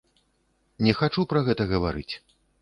[0.87, 2.09] Не хачу пра гэта гаварыць.